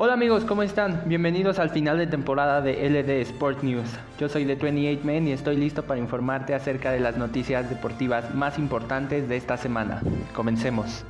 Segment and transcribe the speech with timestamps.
[0.00, 1.02] Hola amigos, ¿cómo están?
[1.06, 3.88] Bienvenidos al final de temporada de LD Sport News.
[4.20, 8.32] Yo soy The 28 Men y estoy listo para informarte acerca de las noticias deportivas
[8.32, 10.00] más importantes de esta semana.
[10.36, 11.04] Comencemos.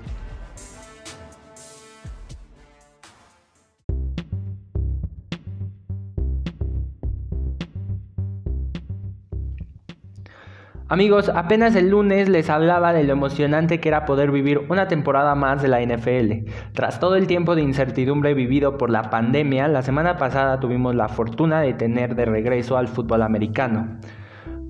[10.91, 15.35] Amigos, apenas el lunes les hablaba de lo emocionante que era poder vivir una temporada
[15.35, 16.51] más de la NFL.
[16.73, 21.09] Tras todo el tiempo de incertidumbre vivido por la pandemia, la semana pasada tuvimos la
[21.09, 23.99] fortuna de tener de regreso al fútbol americano.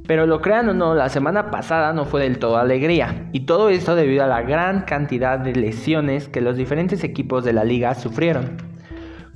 [0.08, 3.68] Pero lo crean o no, la semana pasada no fue del todo alegría, y todo
[3.68, 7.94] esto debido a la gran cantidad de lesiones que los diferentes equipos de la liga
[7.94, 8.56] sufrieron.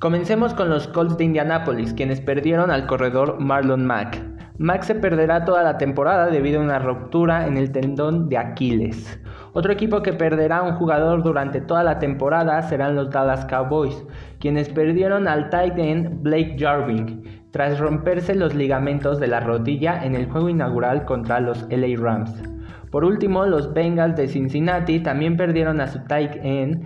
[0.00, 5.44] Comencemos con los Colts de Indianapolis, quienes perdieron al corredor Marlon Mack, Max se perderá
[5.44, 9.18] toda la temporada debido a una ruptura en el tendón de Aquiles.
[9.54, 14.04] Otro equipo que perderá un jugador durante toda la temporada serán los Dallas Cowboys,
[14.40, 20.14] quienes perdieron al tight end Blake Jarvin tras romperse los ligamentos de la rodilla en
[20.14, 22.42] el juego inaugural contra los LA Rams.
[22.90, 26.84] Por último, los Bengals de Cincinnati también perdieron a su tight end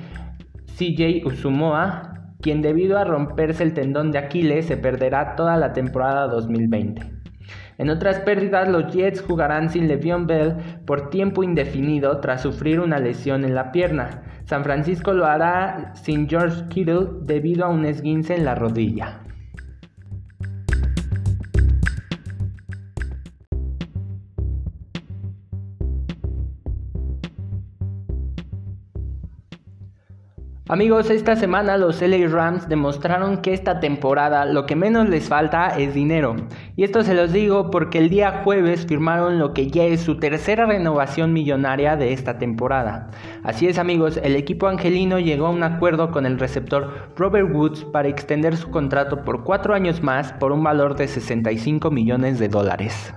[0.76, 6.28] CJ Usumoa, quien debido a romperse el tendón de Aquiles se perderá toda la temporada
[6.28, 7.15] 2020.
[7.78, 12.98] En otras pérdidas, los Jets jugarán sin Le'Veon Bell por tiempo indefinido tras sufrir una
[12.98, 14.22] lesión en la pierna.
[14.44, 19.25] San Francisco lo hará sin George Kittle debido a un esguince en la rodilla.
[30.68, 35.68] Amigos, esta semana los LA Rams demostraron que esta temporada lo que menos les falta
[35.78, 36.34] es dinero.
[36.74, 40.18] Y esto se los digo porque el día jueves firmaron lo que ya es su
[40.18, 43.12] tercera renovación millonaria de esta temporada.
[43.44, 47.84] Así es amigos, el equipo angelino llegó a un acuerdo con el receptor Robert Woods
[47.84, 52.48] para extender su contrato por cuatro años más por un valor de 65 millones de
[52.48, 53.14] dólares.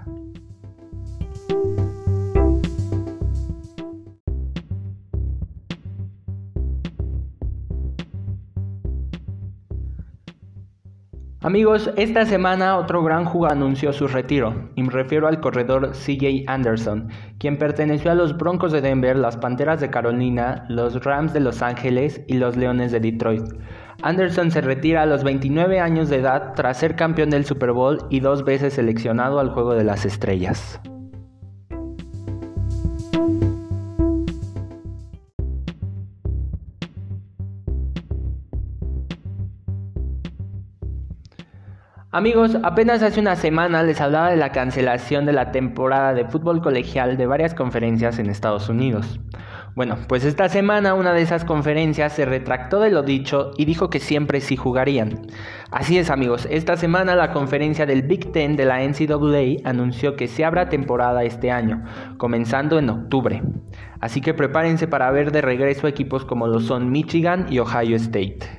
[11.50, 16.44] Amigos, esta semana otro gran jugador anunció su retiro, y me refiero al corredor CJ
[16.46, 21.40] Anderson, quien perteneció a los Broncos de Denver, las Panteras de Carolina, los Rams de
[21.40, 23.46] Los Ángeles y los Leones de Detroit.
[24.04, 27.98] Anderson se retira a los 29 años de edad tras ser campeón del Super Bowl
[28.12, 30.80] y dos veces seleccionado al Juego de las Estrellas.
[42.12, 46.60] Amigos, apenas hace una semana les hablaba de la cancelación de la temporada de fútbol
[46.60, 49.20] colegial de varias conferencias en Estados Unidos.
[49.76, 53.92] Bueno, pues esta semana una de esas conferencias se retractó de lo dicho y dijo
[53.92, 55.28] que siempre sí jugarían.
[55.70, 60.28] Así es amigos, esta semana la conferencia del Big Ten de la NCAA anunció que
[60.28, 61.84] se habrá temporada este año,
[62.18, 63.44] comenzando en octubre.
[64.02, 68.59] Así que prepárense para ver de regreso equipos como lo son Michigan y Ohio State.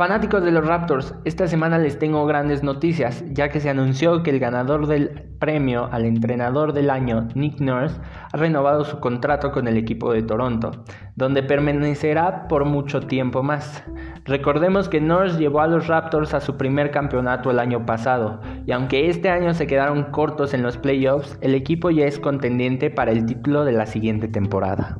[0.00, 4.30] Fanáticos de los Raptors, esta semana les tengo grandes noticias, ya que se anunció que
[4.30, 8.00] el ganador del premio al entrenador del año, Nick Nurse,
[8.32, 10.70] ha renovado su contrato con el equipo de Toronto,
[11.16, 13.84] donde permanecerá por mucho tiempo más.
[14.24, 18.72] Recordemos que Nurse llevó a los Raptors a su primer campeonato el año pasado, y
[18.72, 23.12] aunque este año se quedaron cortos en los playoffs, el equipo ya es contendiente para
[23.12, 24.98] el título de la siguiente temporada.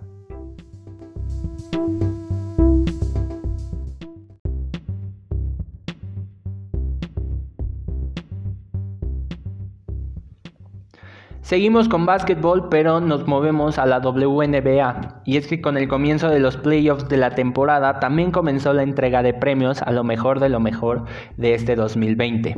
[11.42, 15.22] Seguimos con básquetbol, pero nos movemos a la WNBA.
[15.24, 18.82] Y es que con el comienzo de los playoffs de la temporada también comenzó la
[18.82, 21.06] entrega de premios a lo mejor de lo mejor
[21.38, 22.54] de este 2020.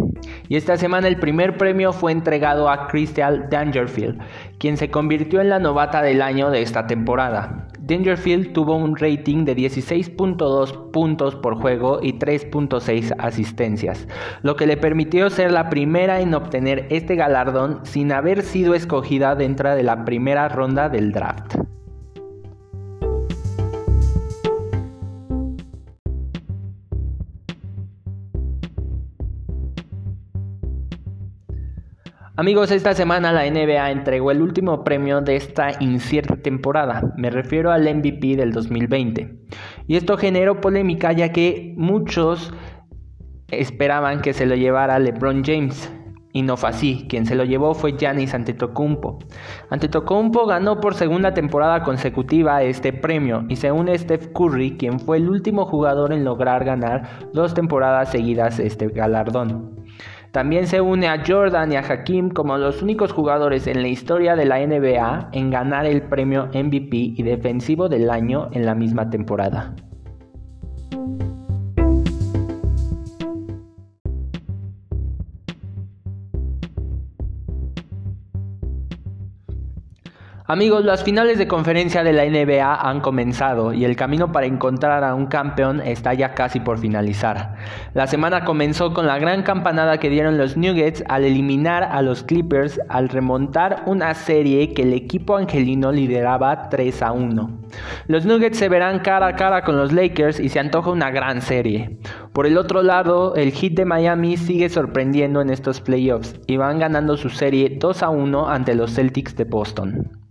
[0.48, 4.20] Y esta semana el primer premio fue entregado a Crystal Dangerfield,
[4.58, 7.68] quien se convirtió en la novata del año de esta temporada.
[7.92, 14.08] Dangerfield tuvo un rating de 16.2 puntos por juego y 3.6 asistencias,
[14.42, 19.34] lo que le permitió ser la primera en obtener este galardón sin haber sido escogida
[19.34, 21.56] dentro de la primera ronda del draft.
[32.34, 37.12] Amigos, esta semana la NBA entregó el último premio de esta incierta temporada.
[37.18, 39.36] Me refiero al MVP del 2020.
[39.86, 42.54] Y esto generó polémica ya que muchos
[43.48, 45.92] esperaban que se lo llevara LeBron James.
[46.32, 49.18] Y no fue así, quien se lo llevó fue Giannis Antetokounmpo.
[49.68, 55.18] Antetokounmpo ganó por segunda temporada consecutiva este premio y se une Steph Curry, quien fue
[55.18, 59.81] el último jugador en lograr ganar dos temporadas seguidas este galardón.
[60.32, 64.34] También se une a Jordan y a Hakim como los únicos jugadores en la historia
[64.34, 69.10] de la NBA en ganar el premio MVP y defensivo del año en la misma
[69.10, 69.74] temporada.
[80.52, 85.02] Amigos, las finales de conferencia de la NBA han comenzado y el camino para encontrar
[85.02, 87.54] a un campeón está ya casi por finalizar.
[87.94, 92.22] La semana comenzó con la gran campanada que dieron los Nuggets al eliminar a los
[92.22, 97.50] Clippers al remontar una serie que el equipo angelino lideraba 3 a 1.
[98.08, 101.40] Los Nuggets se verán cara a cara con los Lakers y se antoja una gran
[101.40, 101.96] serie.
[102.34, 106.78] Por el otro lado, el Heat de Miami sigue sorprendiendo en estos playoffs y van
[106.78, 110.21] ganando su serie 2 a 1 ante los Celtics de Boston.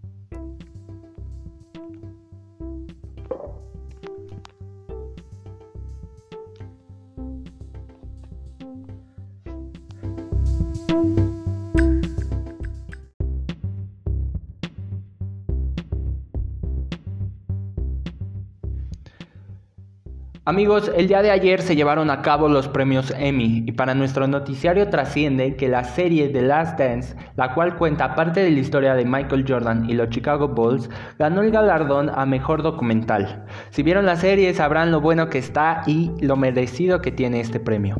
[20.51, 24.27] Amigos, el día de ayer se llevaron a cabo los premios Emmy y para nuestro
[24.27, 28.93] noticiario trasciende que la serie The Last Dance, la cual cuenta parte de la historia
[28.95, 33.45] de Michael Jordan y los Chicago Bulls, ganó el galardón a mejor documental.
[33.69, 37.61] Si vieron la serie sabrán lo bueno que está y lo merecido que tiene este
[37.61, 37.95] premio.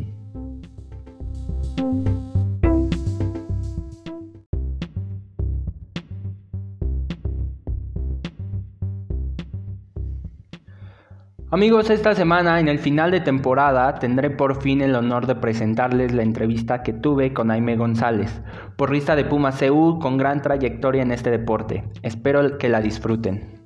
[11.54, 16.14] Amigos, esta semana en el final de temporada tendré por fin el honor de presentarles
[16.14, 18.42] la entrevista que tuve con Jaime González,
[18.78, 21.84] porrista de Puma CU con gran trayectoria en este deporte.
[22.04, 23.62] Espero que la disfruten.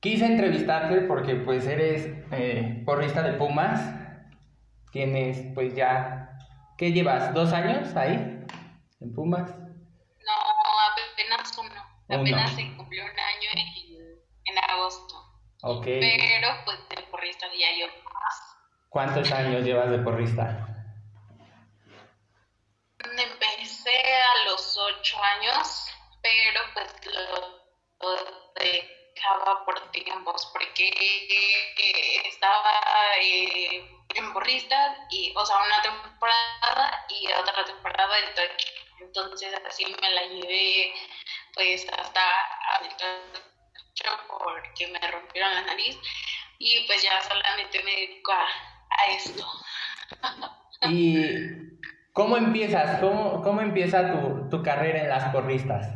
[0.00, 3.94] Quise entrevistarte porque pues eres eh, porrista de Pumas.
[4.90, 6.36] Tienes pues ya,
[6.76, 7.32] ¿qué llevas?
[7.32, 8.44] ¿Dos años ahí
[8.98, 9.69] en Pumas?
[12.10, 13.50] Apenas se cumplió un año
[14.44, 15.14] en, agosto.
[15.62, 15.84] Ok.
[15.84, 18.56] Pero pues de porrista ya yo más.
[18.88, 20.66] ¿Cuántos años llevas de porrista?
[22.98, 25.86] Empecé a los ocho años,
[26.22, 27.60] pero pues lo,
[28.56, 30.90] dejaba por tiempos porque
[32.26, 32.72] estaba
[33.22, 38.66] eh, en porrista y, o sea, una temporada y otra temporada de touch.
[39.00, 40.92] Entonces así me la llevé
[41.60, 42.20] pues hasta
[44.42, 45.94] porque me rompieron la nariz
[46.58, 48.46] y pues ya solamente me dedico a,
[49.14, 49.46] esto.
[50.88, 51.14] ¿Y
[52.14, 52.98] cómo empiezas?
[53.00, 55.86] ¿Cómo, cómo empieza tu, tu, carrera en las porristas?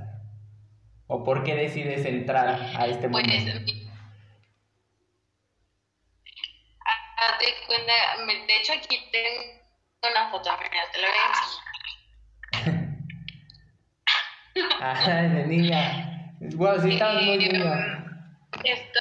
[1.07, 3.53] ¿O por qué decides entrar a este pues, mundo?
[3.65, 3.85] Pues,
[7.67, 7.93] cuenta,
[8.27, 10.51] de hecho aquí tengo una foto,
[10.93, 11.64] te la voy a enseñar.
[14.81, 16.37] Ay, de niña.
[16.41, 18.05] Bueno, sí, estaba muy niña.
[18.63, 19.01] Esto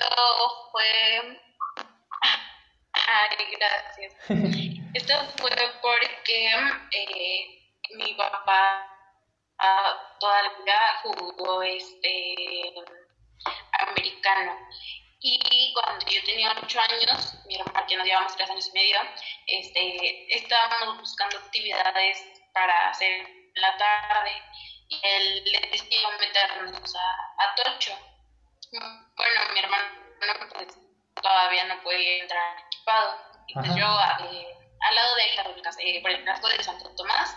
[0.72, 1.40] fue.
[2.94, 4.16] Ay, gracias.
[4.94, 5.52] Esto fue
[5.82, 6.48] porque
[6.92, 7.46] eh,
[7.96, 8.88] mi papá
[9.60, 12.74] uh, toda la vida jugó este
[13.80, 14.58] americano.
[15.20, 18.98] Y cuando yo tenía ocho años, mi hermana, que nos llevamos tres años y medio,
[19.48, 24.32] este, estábamos buscando actividades para hacer en la tarde
[25.02, 27.98] él le decidió meternos a, a Tocho.
[28.72, 29.86] Bueno, mi hermano
[30.54, 30.78] pues,
[31.22, 33.18] todavía no puede entrar equipado.
[33.48, 33.86] Y pues yo
[34.26, 37.36] eh, al lado de él, eh, por el casco de Santo Tomás,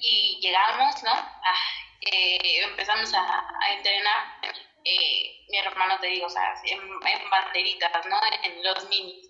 [0.00, 1.12] y llegamos, ¿no?
[1.12, 1.64] Ah,
[2.00, 4.40] eh, empezamos a, a entrenar.
[4.84, 8.20] Eh, mi hermano, te digo, o sea, en, en banderitas, ¿no?
[8.42, 9.28] En los minis.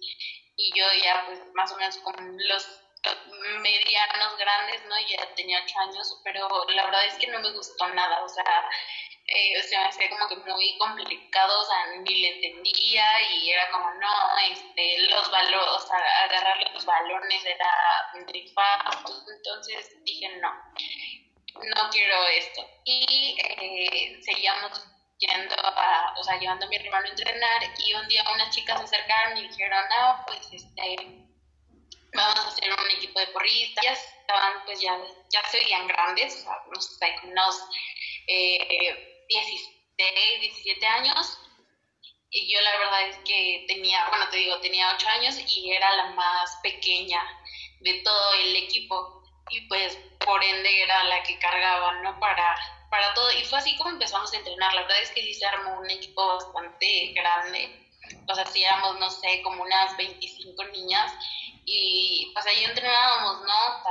[0.57, 2.15] Y yo ya, pues, más o menos con
[2.49, 2.81] los
[3.61, 4.95] medianos grandes, ¿no?
[5.09, 8.69] Ya tenía ocho años, pero la verdad es que no me gustó nada, o sea,
[9.27, 13.71] eh, se me hacía como que muy complicado, o sea, ni le entendía y era
[13.71, 17.71] como, no, este, los valores, o sea, agarrar los balones era
[18.55, 20.51] fácil, entonces dije, no,
[21.55, 22.67] no quiero esto.
[22.85, 24.85] Y eh, seguíamos
[25.19, 28.79] yendo a, o sea, llevando a mi hermano a entrenar y un día unas chicas
[28.79, 31.28] se acercaron y dijeron, no, pues, este,
[32.15, 33.85] vamos a hacer un equipo de porristas.
[33.85, 34.99] Ya estaban, pues ya,
[35.31, 37.65] ya se veían grandes, o sea, no sé, unos
[38.27, 41.39] eh, 16, 17 años.
[42.31, 45.91] Y yo la verdad es que tenía, bueno, te digo, tenía ocho años y era
[45.97, 47.23] la más pequeña
[47.81, 52.19] de todo el equipo y pues por ende era la que cargaba, ¿no?
[52.21, 52.55] Para,
[52.91, 53.31] para todo.
[53.33, 54.75] Y fue así como empezamos a entrenar.
[54.75, 57.88] La verdad es que sí se armó un equipo bastante grande.
[58.27, 61.13] Pues hacíamos, no sé, como unas 25 niñas
[61.65, 63.83] y pues ahí entrenábamos, ¿no?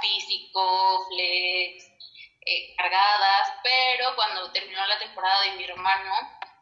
[0.00, 1.84] físico, flex,
[2.46, 6.12] eh, cargadas, pero cuando terminó la temporada de mi hermano,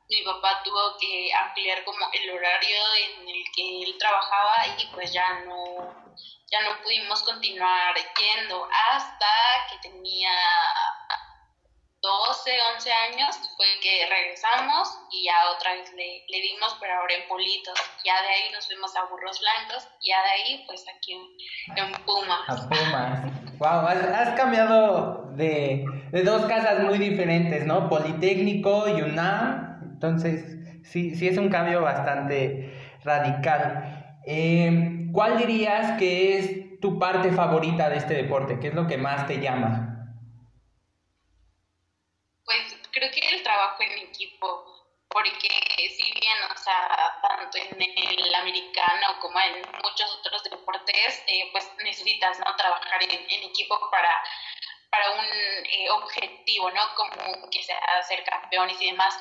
[0.09, 5.13] mi papá tuvo que ampliar como el horario en el que él trabajaba y pues
[5.13, 6.15] ya no,
[6.51, 9.27] ya no pudimos continuar yendo hasta
[9.71, 10.31] que tenía
[12.29, 17.15] 12, 11 años fue que regresamos y ya otra vez le, le, dimos, pero ahora
[17.15, 17.79] en Politos.
[18.05, 21.93] Ya de ahí nos fuimos a Burros Blancos, ya de ahí pues aquí en, en
[22.05, 22.49] Pumas.
[22.49, 23.59] A Pumas.
[23.59, 27.89] wow, has, cambiado de, de, dos casas muy diferentes, ¿no?
[27.89, 29.81] Politécnico y UNAM.
[29.83, 34.21] Entonces, sí, sí es un cambio bastante radical.
[34.27, 38.59] Eh, ¿Cuál dirías que es tu parte favorita de este deporte?
[38.61, 39.96] ¿Qué es lo que más te llama?
[42.97, 44.65] Creo que el trabajo en equipo,
[45.11, 45.49] porque
[45.97, 51.71] si bien, o sea, tanto en el americano como en muchos otros deportes, eh, pues
[51.85, 52.57] necesitas, ¿no?
[52.57, 54.23] Trabajar en, equipo para,
[54.91, 56.95] para un eh, objetivo, ¿no?
[56.95, 59.15] Como que sea ser campeones y demás.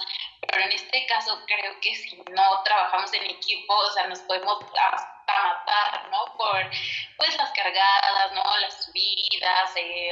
[0.47, 4.63] Pero en este caso creo que si no trabajamos en equipo, o sea, nos podemos
[4.63, 6.37] hasta matar, ¿no?
[6.37, 6.71] Por,
[7.17, 8.57] pues, las cargadas, ¿no?
[8.57, 10.11] Las subidas, eh,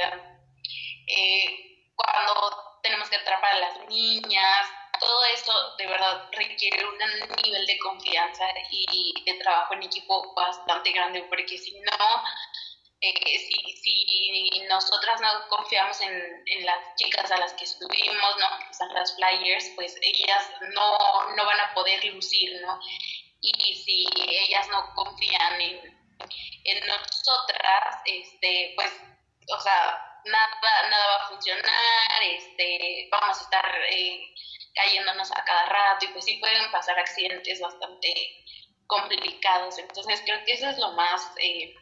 [1.96, 4.68] cuando tenemos que atrapar a las niñas,
[5.00, 6.98] todo eso de verdad requiere un
[7.42, 12.22] nivel de confianza y de trabajo en equipo bastante grande, porque si no,
[13.00, 18.58] eh, si, si nosotras no confiamos en, en, las chicas a las que estuvimos, ¿no?
[18.66, 22.78] que son las flyers, pues ellas no, no van a poder lucir, ¿no?
[23.40, 25.80] Y si ellas no confían en,
[26.64, 28.90] en nosotras, este, pues,
[29.48, 34.34] o sea, nada, nada va a funcionar, este, vamos a estar eh,
[34.74, 38.12] cayéndonos a cada rato y pues sí pueden pasar accidentes bastante
[38.86, 39.78] complicados.
[39.78, 41.74] Entonces creo que eso es lo más, eh,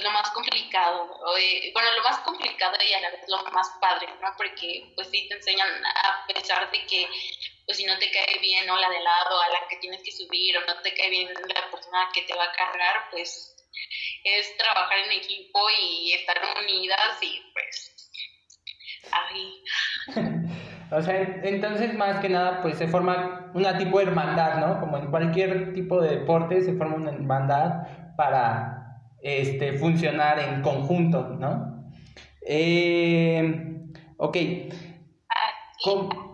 [0.00, 4.08] lo más complicado, eh, bueno, lo más complicado y a la vez lo más padre,
[4.20, 4.28] ¿no?
[4.36, 7.08] Porque pues sí te enseñan a pesar de que
[7.64, 10.12] pues si no te cae bien o la de lado a la que tienes que
[10.12, 13.61] subir o no te cae bien la persona que te va a cargar, pues
[14.24, 18.10] es trabajar en equipo y estar unidas y pues
[19.12, 19.64] ahí.
[20.90, 24.80] o sea, entonces más que nada pues se forma una tipo de hermandad, ¿no?
[24.80, 31.28] Como en cualquier tipo de deporte se forma una hermandad para este, funcionar en conjunto,
[31.38, 31.92] ¿no?
[32.46, 33.78] Eh,
[34.16, 34.36] ok.
[35.84, 36.31] ¿Cómo,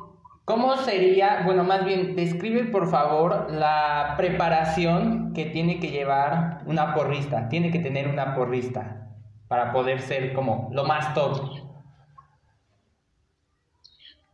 [0.48, 6.94] ¿Cómo sería, bueno, más bien, describe por favor la preparación que tiene que llevar una
[6.94, 7.50] porrista?
[7.50, 9.10] Tiene que tener una porrista
[9.46, 11.36] para poder ser como lo más top.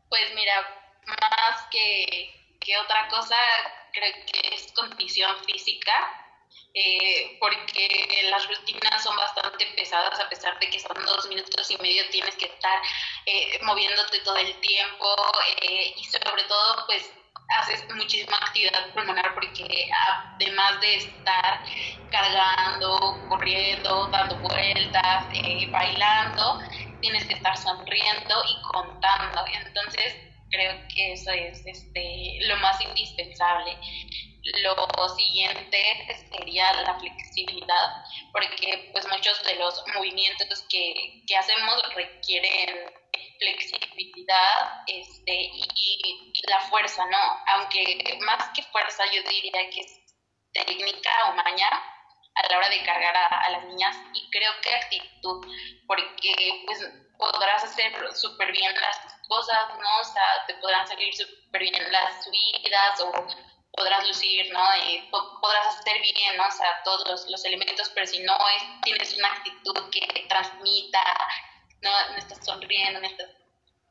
[0.09, 0.55] Pues mira,
[1.09, 2.31] más que,
[2.61, 3.35] que otra cosa,
[3.93, 5.93] creo que es condición física
[6.75, 7.89] eh, porque
[8.31, 12.35] las rutinas son bastante pesadas a pesar de que son dos minutos y medio tienes
[12.37, 12.81] que estar
[13.27, 15.15] eh, moviéndote todo el tiempo
[15.63, 17.13] eh, y sobre todo pues
[17.61, 19.89] haces muchísima actividad pulmonar porque
[20.37, 21.61] además de estar
[22.11, 25.29] cargando, corriendo, dando vueltas,
[25.71, 26.59] bailando,
[27.01, 29.45] tienes que estar sonriendo y contando.
[29.53, 30.17] Entonces
[30.51, 33.77] creo que eso es este, lo más indispensable.
[34.45, 42.93] Lo siguiente sería la flexibilidad, porque pues muchos de los movimientos que, que hacemos requieren
[43.39, 47.19] flexibilidad este, y, la fuerza, ¿no?
[47.55, 49.99] Aunque más que fuerza yo diría que es
[50.53, 51.67] técnica o maña
[52.35, 55.47] a la hora de cargar a, a las niñas y creo que actitud,
[55.87, 56.87] porque pues
[57.17, 60.01] podrás hacer súper bien las cosas, ¿no?
[60.01, 63.27] O sea, te podrán salir súper bien las subidas o
[63.77, 64.61] podrás lucir, ¿no?
[65.41, 66.41] Podrás hacer bien.
[66.41, 71.03] O sea, todos los, elementos, pero si no es, tienes una actitud que transmita,
[71.83, 73.29] no, no estás sonriendo, no estás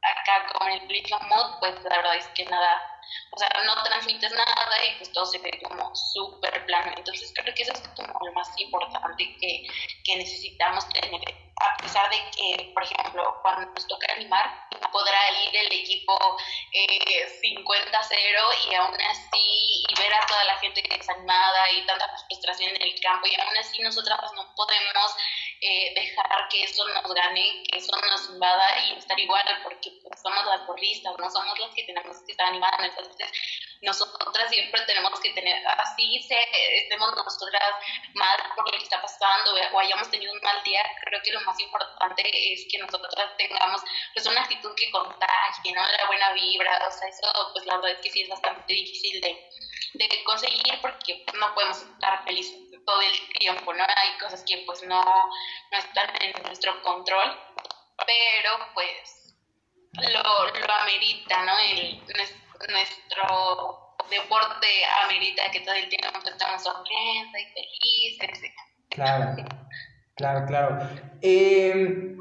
[0.03, 2.99] acá como en el mismo mood, pues la verdad es que nada,
[3.31, 6.93] o sea, no transmites nada y pues todo se ve como súper plano.
[6.97, 9.65] Entonces creo que eso es como lo más importante que,
[10.03, 11.21] que necesitamos tener
[11.63, 16.17] a pesar de que, por ejemplo, cuando nos toca animar, podrá ir el equipo
[16.73, 22.75] eh, 50-0 y aún así, y ver a toda la gente desanimada y tanta frustración
[22.75, 25.15] en el campo, y aún así nosotras no podemos
[25.61, 30.21] eh, dejar que eso nos gane, que eso nos invada y estar igual, porque pues,
[30.21, 32.83] somos las porristas, no somos las que tenemos que estar animando.
[32.83, 33.29] Entonces,
[33.83, 36.37] nosotras siempre tenemos que tener, así se,
[36.77, 37.75] estemos nosotras
[38.13, 41.41] mal por lo que está pasando o hayamos tenido un mal día, creo que lo
[41.41, 42.23] más importante
[42.53, 43.81] es que nosotras tengamos
[44.13, 45.81] pues una actitud que contagie, ¿no?
[45.81, 49.21] La buena vibra, o sea, eso pues la verdad es que sí es bastante difícil
[49.21, 49.49] de,
[50.23, 53.83] conseguir porque no podemos estar felices todo el tiempo, ¿no?
[53.83, 57.37] Hay cosas que pues no, no están en nuestro control,
[58.05, 59.35] pero pues
[59.93, 61.57] lo, lo amerita, ¿no?
[61.59, 62.01] El,
[62.69, 64.67] nuestro deporte
[65.05, 68.51] amerita que todo el tiempo estamos sonriendo y felices.
[68.89, 69.35] Claro,
[70.15, 70.89] claro, claro.
[71.21, 72.15] Eh,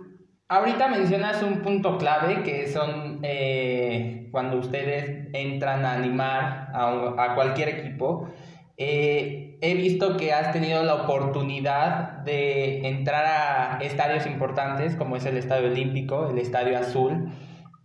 [0.48, 7.34] ahorita mencionas un punto clave que son eh, cuando ustedes entran a animar a, a
[7.34, 8.28] cualquier equipo.
[8.76, 15.24] Eh, he visto que has tenido la oportunidad de entrar a estadios importantes como es
[15.24, 17.32] el Estadio Olímpico, el Estadio Azul.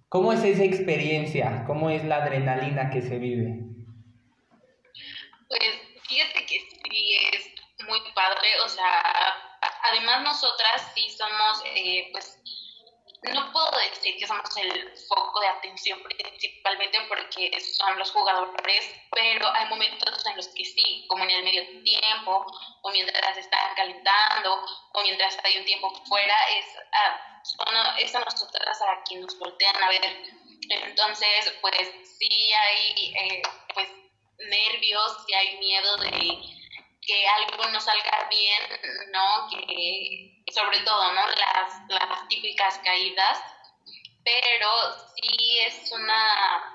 [0.09, 1.65] ¿Cómo es esa experiencia?
[1.67, 3.59] ¿Cómo es la adrenalina que se vive?
[5.49, 5.61] Pues
[6.07, 9.03] fíjate que sí es muy padre, o sea,
[9.91, 12.41] además nosotras sí somos, eh, pues,
[13.23, 19.47] no puedo decir que somos el foco de atención principalmente porque son los jugadores, pero
[19.49, 22.45] hay momentos en los que sí, como en el medio tiempo,
[22.81, 26.65] o mientras están calentando, o mientras hay un tiempo fuera, es
[27.99, 30.23] es a nosotras a quien nos voltean a ver.
[30.69, 33.41] Entonces, pues sí hay eh,
[33.73, 33.89] pues
[34.39, 36.56] nervios, sí hay miedo de
[37.07, 38.63] que algo no salga bien,
[39.11, 39.47] ¿no?
[39.49, 41.21] Que sobre todo, ¿no?
[41.89, 43.39] Las, típicas caídas,
[44.23, 44.69] pero
[45.15, 46.73] sí es una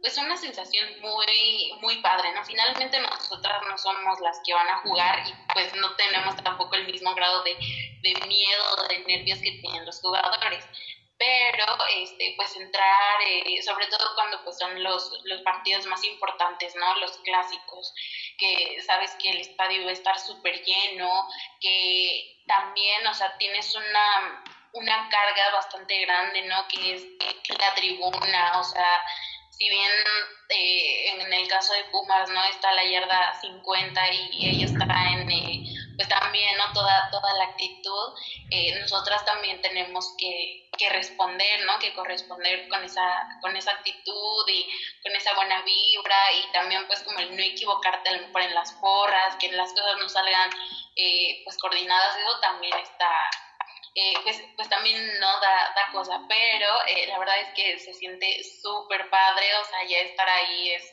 [0.00, 2.44] pues una sensación muy muy padre, ¿no?
[2.44, 6.86] Finalmente nosotras no somos las que van a jugar y pues no tenemos tampoco el
[6.86, 10.64] mismo grado de, de miedo, de nervios que tienen los jugadores
[11.22, 11.64] pero
[11.94, 16.96] este pues entrar eh, sobre todo cuando pues son los, los partidos más importantes no
[16.96, 17.94] los clásicos
[18.36, 21.28] que sabes que el estadio va a estar súper lleno
[21.60, 27.04] que también o sea tienes una una carga bastante grande no que es
[27.56, 29.00] la tribuna o sea
[29.50, 29.92] si bien
[30.48, 35.62] eh, en el caso de Pumas no está la yarda 50 y ellos traen eh,
[36.08, 38.14] también no toda toda la actitud
[38.80, 41.78] nosotras también tenemos que que responder, ¿no?
[41.78, 44.66] Que corresponder con esa, con esa actitud y
[45.02, 49.52] con esa buena vibra y también pues como el no equivocarte en las porras, que
[49.52, 50.50] las cosas no salgan
[50.96, 53.10] eh, pues coordinadas, eso también está,
[53.94, 57.92] eh, pues, pues también no da, da cosa, pero eh, la verdad es que se
[57.92, 60.84] siente súper padre, o sea, ya estar ahí es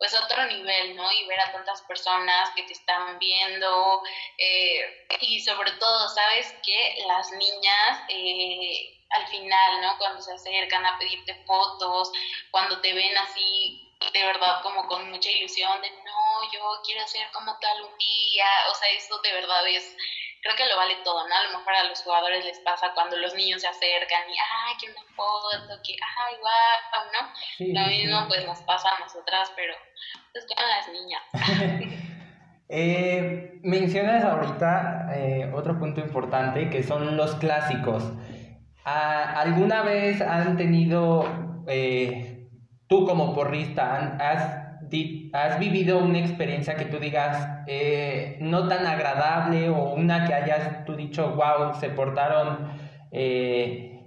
[0.00, 1.12] pues otro nivel, ¿no?
[1.12, 4.02] Y ver a tantas personas que te están viendo
[4.38, 6.54] eh, y sobre todo, ¿sabes?
[6.64, 9.98] Que las niñas eh, al final, ¿no?
[9.98, 12.10] Cuando se acercan a pedirte fotos,
[12.50, 17.30] cuando te ven así de verdad como con mucha ilusión de no, yo quiero ser
[17.32, 19.94] como tal un día, o sea, eso de verdad es
[20.42, 21.34] creo que lo vale todo, ¿no?
[21.34, 24.76] A lo mejor a los jugadores les pasa cuando los niños se acercan y, ay,
[24.80, 27.80] que una foto, que, ay, guau, ¿no?
[27.80, 29.74] lo mismo pues nos pasa a nosotras, pero
[30.32, 31.92] pues con las niñas.
[32.68, 38.12] eh, mencionas ahorita eh, otro punto importante que son los clásicos.
[38.84, 41.26] Ah, ¿Alguna vez han tenido,
[41.66, 42.48] eh,
[42.88, 44.60] tú como porrista, has
[45.32, 50.84] has vivido una experiencia que tú digas eh, no tan agradable o una que hayas
[50.84, 52.72] tú dicho, wow, se portaron
[53.12, 54.00] eh,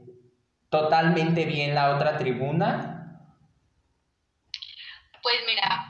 [0.70, 2.90] totalmente bien la otra tribuna?
[5.22, 5.83] Pues mira,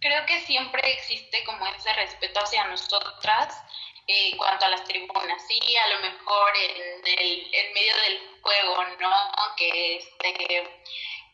[0.00, 3.62] creo que siempre existe como ese respeto hacia nosotras
[4.06, 8.84] en cuanto a las tribunas, sí, a lo mejor en el en medio del juego,
[9.00, 9.12] ¿no?
[9.56, 10.34] Que este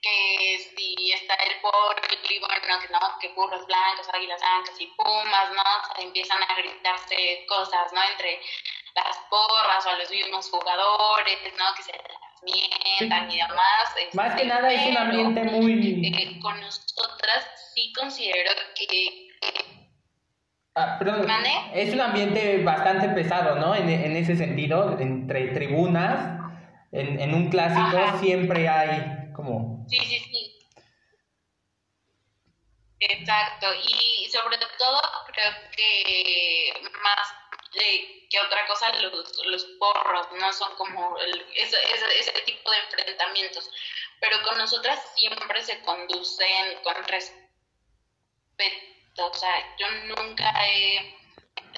[0.03, 5.53] que si está el y bueno, que no, que burros blancos, águilas blancas y pumas,
[5.55, 5.63] ¿no?
[5.63, 8.03] O empiezan a gritarse cosas, ¿no?
[8.03, 8.41] Entre
[8.95, 11.75] las porras o los mismos jugadores, ¿no?
[11.77, 13.97] Que se las mientan y demás.
[13.97, 16.07] Este, Más que nada es un ambiente muy...
[16.07, 19.29] Eh, con nosotras sí considero que...
[20.77, 21.27] Ah, perdón,
[21.73, 23.75] es un ambiente bastante pesado, ¿no?
[23.77, 26.41] En, en ese sentido, entre tribunas,
[26.91, 30.59] en, en un clásico siempre hay como Sí, sí, sí.
[33.01, 33.67] Exacto.
[33.75, 37.45] Y sobre todo creo que más
[38.31, 40.53] que otra cosa los, los porros, ¿no?
[40.53, 41.77] Son como ese,
[42.19, 43.71] ese, tipo de enfrentamientos.
[44.21, 47.44] Pero con nosotras siempre se conducen con respeto.
[49.17, 51.15] O sea, yo nunca he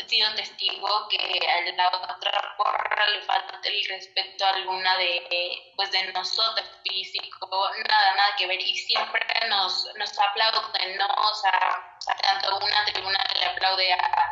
[0.06, 5.90] sido testigo que a la otra porra le falta el respeto a alguna de, pues
[5.90, 11.06] de nosotros físico, nada, nada que ver, y siempre nos, nos aplauden, ¿no?
[11.06, 14.30] O sea, tanto una tribuna le aplaude a,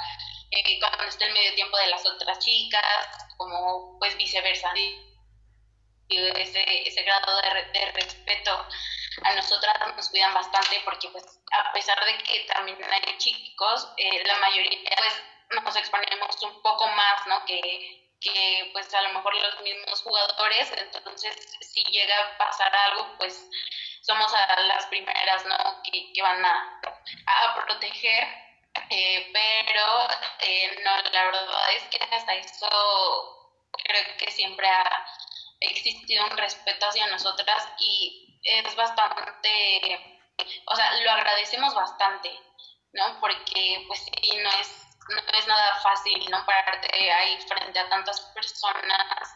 [0.50, 4.72] eh, cuando está el medio tiempo de las otras chicas, como pues viceversa.
[6.08, 7.40] Ese, ese grado
[7.72, 8.68] de respeto
[9.22, 14.22] a nosotras nos cuidan bastante porque pues a pesar de que también hay chicos, eh,
[14.26, 15.22] la mayoría pues
[15.62, 17.44] nos exponemos un poco más, ¿no?
[17.44, 23.14] Que, que pues a lo mejor los mismos jugadores, entonces si llega a pasar algo,
[23.18, 23.48] pues
[24.02, 25.56] somos a las primeras, ¿no?
[25.82, 26.80] Que, que van a,
[27.26, 28.24] a proteger,
[28.90, 30.08] eh, pero
[30.40, 33.50] eh, no, la verdad es que hasta eso
[33.84, 35.06] creo que siempre ha
[35.60, 40.22] existido un respeto hacia nosotras y es bastante,
[40.66, 42.30] o sea, lo agradecemos bastante,
[42.92, 43.20] ¿no?
[43.20, 46.44] Porque pues sí, no es no es nada fácil, ¿no?
[46.46, 49.28] Pararte ahí frente a tantas personas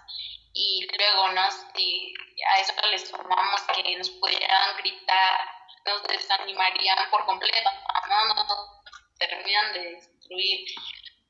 [0.55, 1.43] y luego, ¿no?
[1.75, 2.15] Si
[2.47, 5.41] a eso le sumamos que nos pudieran gritar,
[5.85, 7.71] nos desanimarían por completo,
[8.09, 8.35] ¿no?
[8.35, 8.83] Nos
[9.19, 10.67] terminan de destruir.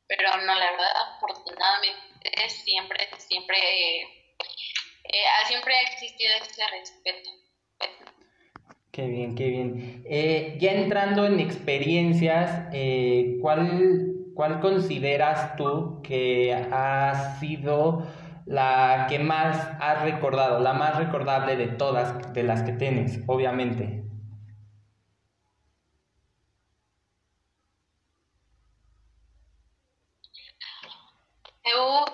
[0.07, 4.25] Pero no, la verdad, afortunadamente, siempre, siempre, eh,
[5.47, 7.31] siempre ha existido ese respeto.
[8.99, 10.03] Qué bien, qué bien.
[10.07, 18.09] Eh, ya entrando en experiencias, eh, ¿cuál ¿Cuál consideras tú que ha sido
[18.45, 24.03] la que más has recordado, la más recordable de todas, de las que tienes, obviamente?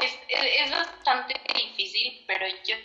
[0.03, 2.77] Es, es, bastante difícil, pero yo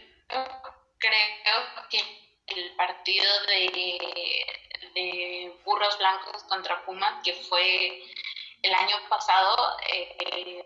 [1.00, 4.38] creo que el partido de,
[5.64, 8.04] Burros Blancos contra Puma, que fue
[8.62, 10.66] el año pasado, eh,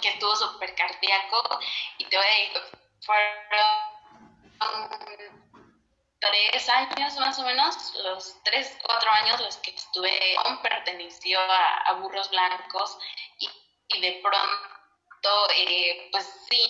[0.00, 1.60] que estuvo súper cardíaco,
[1.98, 2.62] y te voy a decir,
[3.00, 3.88] fueron
[6.20, 12.30] tres años más o menos, los tres, cuatro años los que estuve, perteneció a, Burros
[12.30, 12.98] Blancos,
[13.38, 13.48] y,
[14.00, 16.62] de pronto, eh, pues sí,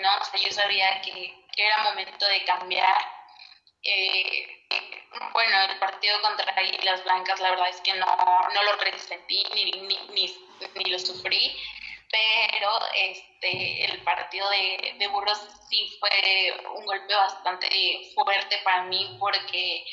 [0.00, 0.08] ¿no?
[0.38, 3.15] yo sabía que era momento de cambiar
[3.86, 4.56] eh,
[5.32, 9.70] bueno, el partido contra Águilas Blancas, la verdad es que no, no lo resentí ni,
[9.82, 9.98] ni,
[10.74, 11.56] ni, lo sufrí,
[12.10, 17.68] pero este el partido de, de, Burros sí fue un golpe bastante
[18.14, 19.84] fuerte para mí porque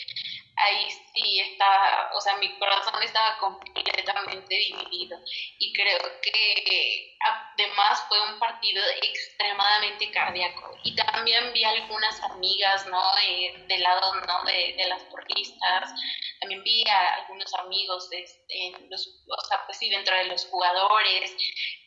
[0.56, 5.18] ahí sí estaba, o sea, mi corazón estaba completamente dividido.
[5.60, 10.78] Y creo que además fue un partido extremadamente cardíaco.
[10.84, 13.02] Y también vi algunas amigas, ¿no?
[13.28, 14.44] Eh, del lado, ¿no?
[14.44, 15.94] De, de, las porristas,
[16.40, 21.36] también vi a algunos amigos, este, los, o sea, pues sí, dentro de los jugadores,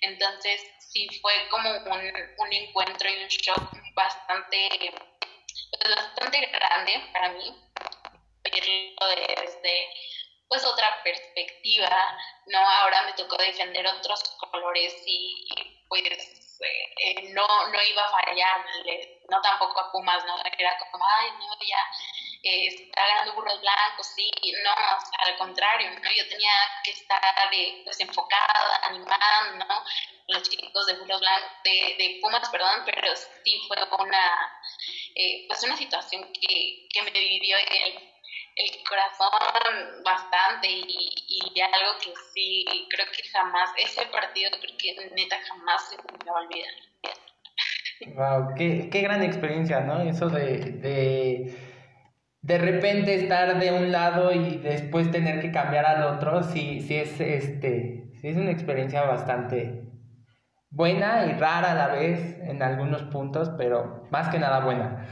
[0.00, 4.68] entonces sí fue como un, un encuentro y un shock bastante,
[5.70, 7.54] pues, bastante grande para mí
[8.60, 9.88] desde
[10.48, 11.90] pues otra perspectiva,
[12.46, 12.58] ¿no?
[12.58, 15.44] Ahora me tocó defender otros colores y,
[15.88, 16.60] pues
[17.04, 18.64] eh, no, no iba a fallar,
[19.28, 20.36] no tampoco a Pumas, ¿no?
[20.58, 21.82] Era como, ay, no, ya
[22.42, 24.30] eh, está ganando burros blancos, sí,
[24.64, 24.70] no,
[25.24, 26.10] al contrario, ¿no?
[26.10, 26.52] Yo tenía
[26.84, 27.20] que estar
[27.52, 29.84] eh, pues enfocada, animando, ¿no?
[30.28, 33.14] Los chicos de burros blancos, de, de Pumas, perdón, pero
[33.44, 34.60] sí fue una,
[35.48, 38.15] pues una situación que, que me vivió el
[38.56, 45.14] el corazón bastante y, y, algo que sí, creo que jamás, ese partido creo que
[45.14, 46.72] neta jamás se me va a olvidar.
[48.14, 50.00] Wow, qué, qué gran experiencia, ¿no?
[50.00, 51.54] Eso de, de,
[52.40, 56.96] de repente estar de un lado y después tener que cambiar al otro, sí, sí
[56.96, 59.82] es este, sí es una experiencia bastante
[60.70, 65.06] buena y rara a la vez en algunos puntos, pero más que nada buena.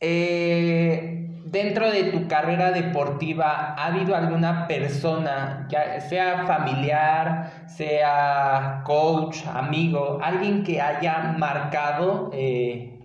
[0.00, 9.38] Eh, dentro de tu carrera deportiva, ¿ha habido alguna persona, ya sea familiar, sea coach,
[9.46, 12.98] amigo, alguien que haya marcado eh,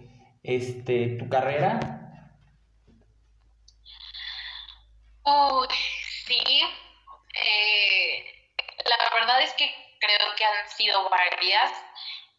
[0.43, 1.79] este, tu carrera?
[5.23, 5.65] Oh,
[6.27, 6.61] sí.
[7.33, 8.25] Eh,
[8.85, 11.71] la verdad es que creo que han sido varias.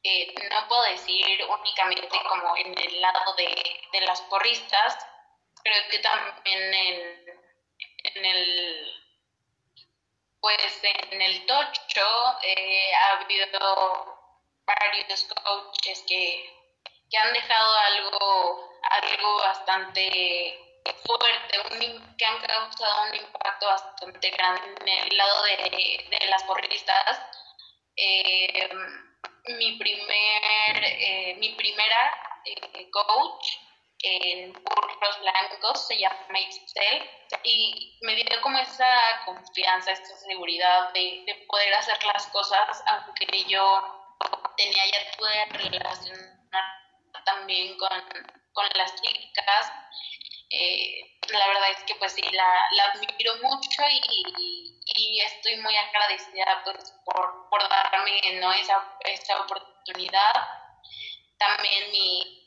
[0.04, 3.48] Eh, no puedo decir únicamente como en el lado de,
[3.92, 4.96] de las porristas,
[5.66, 7.40] creo que también en,
[8.04, 8.92] en el
[10.40, 12.06] pues en el tocho
[12.44, 13.48] eh, ha habido
[14.64, 16.48] varios coaches que,
[17.10, 20.60] que han dejado algo algo bastante
[21.04, 21.58] fuerte,
[22.16, 27.20] que han causado un impacto bastante grande en el lado de, de las porristas,
[27.96, 28.68] eh,
[29.48, 33.65] mi, primer, eh, mi primera eh, coach
[34.00, 37.10] en burros blancos se llama Excel
[37.42, 38.86] y me dio como esa
[39.24, 44.18] confianza, esta seguridad de, de poder hacer las cosas aunque yo
[44.56, 46.36] tenía ya pude relacionar
[47.24, 48.02] también con,
[48.52, 49.72] con las chicas
[50.50, 55.74] eh, la verdad es que pues sí, la, la admiro mucho y, y, estoy muy
[55.76, 58.52] agradecida pues por, por darme ¿no?
[58.52, 60.32] esa, esa oportunidad.
[61.38, 62.45] También mi,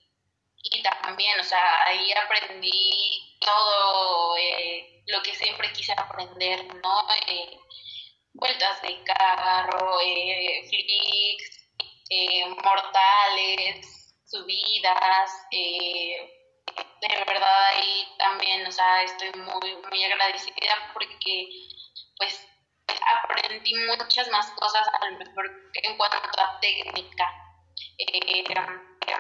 [0.64, 7.08] y también, o sea, ahí aprendí todo eh, lo que siempre quise aprender, ¿no?
[7.28, 7.58] Eh,
[8.34, 11.70] vueltas de carro, eh, flicks,
[12.10, 16.36] eh, mortales, subidas, eh,
[17.02, 21.50] de verdad ahí también, o sea, estoy muy, muy agradecida porque
[22.18, 22.48] pues
[23.24, 25.50] aprendí muchas más cosas a lo mejor
[25.84, 27.34] en cuanto a técnica.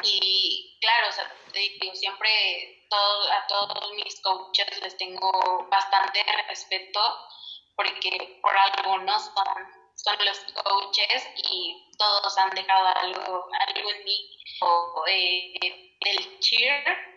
[0.03, 1.31] Y claro, o sea,
[1.93, 6.99] siempre todo, a todos mis coaches les tengo bastante respeto
[7.75, 9.45] porque por algunos son,
[9.95, 14.35] son los coaches y todos han dejado algo, algo en mí.
[14.61, 17.09] O, eh, el cheer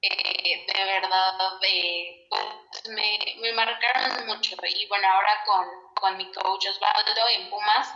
[0.00, 4.56] eh, de verdad eh, pues me, me, marcaron mucho.
[4.66, 7.88] Y bueno, ahora con, con mi coach Osvaldo en Pumas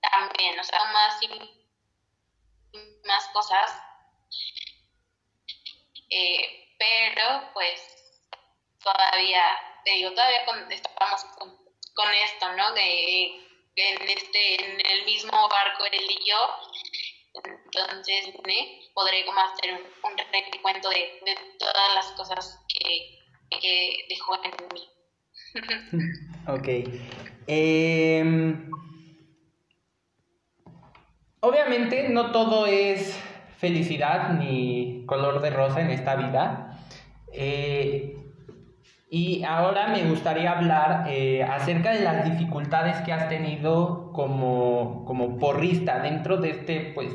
[0.00, 1.20] también, o sea, más
[3.04, 3.80] más cosas.
[6.10, 7.80] Eh, pero pues
[8.82, 9.42] todavía,
[9.84, 11.56] te digo, todavía con, estamos con,
[11.94, 12.72] con, esto, ¿no?
[12.74, 13.24] De,
[13.76, 16.58] en, este, en el mismo barco él y yo
[17.42, 18.32] entonces,
[18.94, 20.18] podré como hacer un,
[20.52, 21.20] recuento de,
[21.58, 24.88] todas las cosas que, que dejó en mí.
[26.48, 26.68] ok.
[27.48, 28.22] Eh,
[31.44, 33.20] obviamente no todo es
[33.58, 36.78] felicidad ni color de rosa en esta vida.
[37.32, 38.16] Eh,
[39.10, 45.38] y ahora me gustaría hablar eh, acerca de las dificultades que has tenido como, como
[45.38, 47.12] porrista dentro de este pues,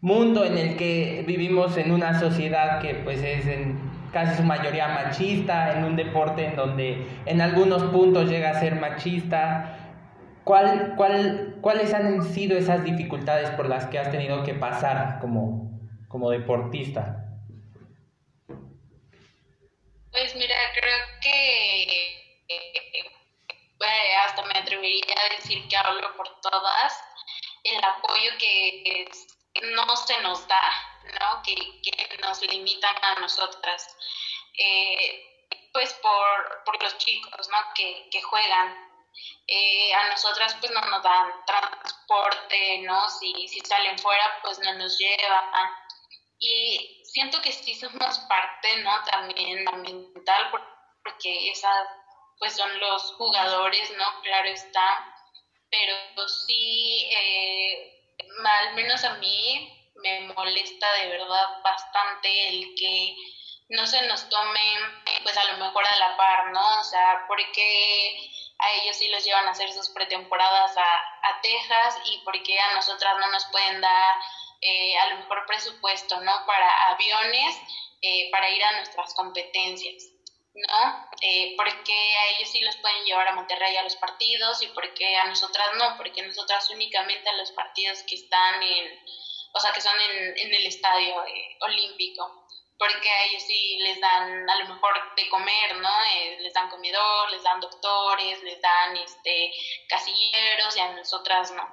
[0.00, 3.78] mundo en el que vivimos en una sociedad que pues es en
[4.12, 8.76] casi su mayoría machista, en un deporte en donde en algunos puntos llega a ser
[8.80, 9.79] machista.
[10.50, 15.78] ¿Cuál, cuál, ¿Cuáles han sido esas dificultades por las que has tenido que pasar como,
[16.08, 17.38] como deportista?
[20.10, 27.00] Pues mira, creo que eh, hasta me atrevería a decir que hablo por todas,
[27.62, 29.08] el apoyo que
[29.72, 30.62] no se nos da,
[31.20, 31.42] ¿no?
[31.44, 31.54] Que,
[32.22, 33.96] nos limitan a nosotras,
[34.58, 37.56] eh, pues por, por, los chicos, ¿no?
[37.76, 38.89] Que juegan.
[39.46, 43.08] Eh, a nosotras pues no nos dan transporte, ¿no?
[43.10, 45.70] Si, si salen fuera pues no nos llevan.
[46.38, 49.04] Y siento que sí somos parte, ¿no?
[49.04, 50.50] También ambiental,
[51.02, 51.88] porque esas,
[52.38, 54.22] pues son los jugadores, ¿no?
[54.22, 55.14] Claro está,
[55.70, 63.16] pero sí, eh, al menos a mí me molesta de verdad bastante el que
[63.68, 66.80] no se nos tomen, pues a lo mejor a la par, ¿no?
[66.80, 71.06] O sea, porque a ellos sí los llevan a hacer sus pretemporadas a,
[71.42, 74.14] Texas y porque a nosotras no nos pueden dar
[74.60, 76.32] eh, a lo mejor presupuesto, ¿no?
[76.44, 77.56] Para aviones,
[78.02, 80.04] eh, para ir a nuestras competencias,
[80.52, 81.08] ¿no?
[81.22, 85.16] Eh, porque a ellos sí los pueden llevar a Monterrey a los partidos y porque
[85.16, 89.00] a nosotras no, porque nosotras únicamente a los partidos que están en,
[89.54, 91.24] o sea, que son en, en el estadio
[91.60, 92.39] olímpico
[92.80, 95.90] porque a ellos sí les dan a lo mejor de comer, ¿no?
[96.38, 99.52] les dan comedor, les dan doctores, les dan este
[99.86, 101.68] casilleros y a nosotras no.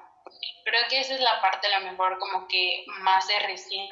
[0.66, 3.88] Creo que esa es la parte a lo mejor como que más se recién,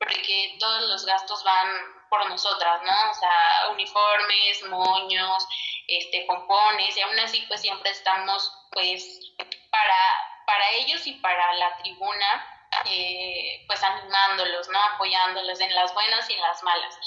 [0.00, 1.68] porque todos los gastos van
[2.10, 3.10] por nosotras, ¿no?
[3.12, 5.46] O sea, uniformes, moños,
[5.86, 9.20] este, pompones, y aún así pues siempre estamos pues
[9.70, 9.96] para,
[10.44, 14.78] para ellos y para la tribuna, eh, pues animándolos, ¿no?
[14.94, 16.98] Apoyándolos en las buenas y en las malas.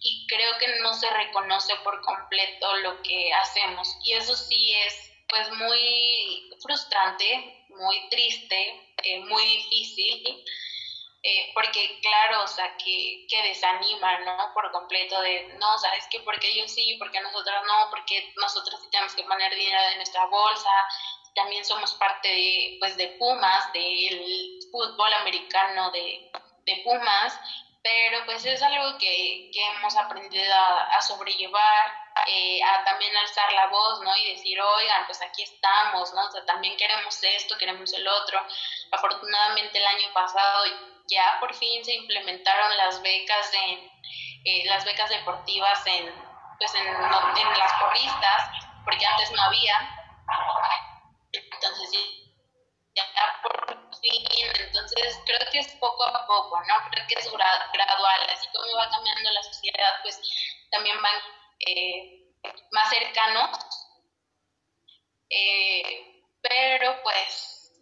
[0.00, 3.96] Y creo que no se reconoce por completo lo que hacemos.
[4.02, 10.44] Y eso sí es pues muy frustrante muy triste, eh, muy difícil,
[11.22, 14.52] eh, porque claro, o sea, que, que desanima, ¿no?
[14.54, 16.20] Por completo de, no, ¿sabes qué?
[16.20, 20.24] Porque ellos sí, porque nosotros no, porque nosotros sí tenemos que poner dinero de nuestra
[20.26, 20.70] bolsa,
[21.34, 26.30] también somos parte de, pues, de Pumas, del fútbol americano de,
[26.64, 27.38] de Pumas,
[27.82, 31.92] pero pues es algo que, que hemos aprendido a, sobrellevar
[32.26, 34.14] eh, a también alzar la voz, ¿no?
[34.16, 36.28] Y decir, oigan, pues aquí estamos, ¿no?
[36.44, 38.44] También queremos esto, queremos el otro.
[38.92, 40.64] Afortunadamente el año pasado
[41.08, 43.90] ya por fin se implementaron las becas en,
[44.44, 46.14] eh, las becas deportivas en,
[46.58, 48.50] pues en las porristas,
[48.84, 49.96] porque antes no había.
[51.62, 51.90] Entonces,
[52.94, 53.04] ya
[53.42, 54.24] por fin,
[54.60, 56.74] entonces creo que es poco a poco, ¿no?
[56.90, 60.20] Creo que es gradual, así como va cambiando la sociedad, pues
[60.70, 61.14] también van
[61.66, 62.32] eh,
[62.72, 63.50] más cercanos,
[65.28, 67.72] eh, pero pues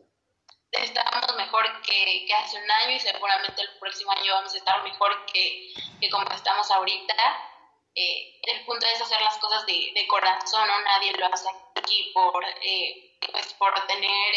[0.73, 5.25] estamos mejor que, hace un año y seguramente el próximo año vamos a estar mejor
[5.27, 5.73] que,
[6.11, 7.15] como estamos ahorita.
[7.95, 10.81] Eh, el punto es hacer las cosas de, de corazón, ¿no?
[10.81, 12.45] Nadie lo hace aquí por,
[13.33, 14.35] pues por tener,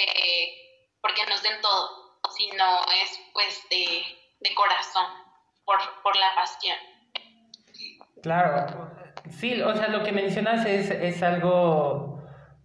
[1.02, 2.66] porque nos den todo, sino
[3.04, 4.04] es pues de,
[4.40, 5.06] de corazón,
[5.66, 6.78] por, por la pasión.
[8.22, 8.92] Claro,
[9.30, 12.22] Sí, o sea, lo que mencionas es, es algo,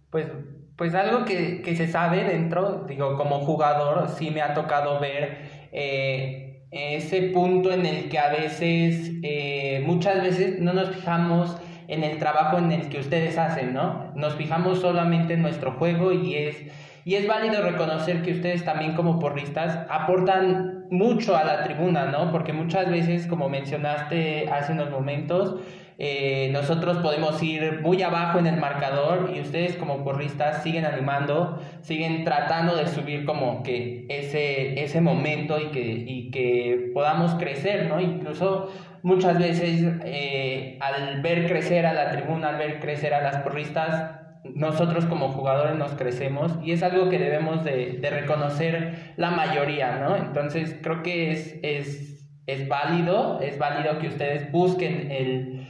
[0.09, 0.27] pues,
[0.75, 5.69] pues algo que, que, se sabe dentro, digo, como jugador, sí me ha tocado ver
[5.71, 11.55] eh, ese punto en el que a veces, eh, muchas veces no nos fijamos
[11.87, 14.11] en el trabajo en el que ustedes hacen, ¿no?
[14.15, 16.57] Nos fijamos solamente en nuestro juego y es,
[17.05, 22.31] y es válido reconocer que ustedes también como porristas aportan mucho a la tribuna, ¿no?
[22.31, 25.55] Porque muchas veces, como mencionaste hace unos momentos,
[25.99, 31.59] eh, nosotros podemos ir muy abajo en el marcador y ustedes como porristas siguen animando,
[31.81, 37.87] siguen tratando de subir como que ese, ese momento y que, y que podamos crecer,
[37.87, 37.99] ¿no?
[37.99, 38.69] Incluso
[39.07, 44.19] muchas veces eh, al ver crecer a la tribuna, al ver crecer a las porristas,
[44.43, 50.15] nosotros como jugadores nos crecemos y es algo que debemos de, reconocer la mayoría, ¿no?
[50.15, 55.67] Entonces creo que es, es, es válido, es válido que ustedes busquen el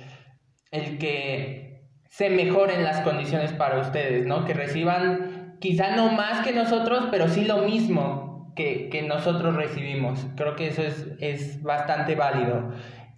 [0.71, 4.45] el que se mejoren las condiciones para ustedes, ¿no?
[4.45, 10.25] Que reciban quizá no más que nosotros, pero sí lo mismo que, nosotros recibimos.
[10.35, 12.71] Creo que eso es, bastante válido.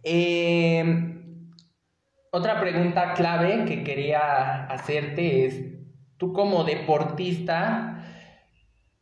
[0.04, 0.84] Eh,
[2.32, 5.56] otra pregunta clave que quería hacerte es,
[6.18, 8.06] tú como deportista,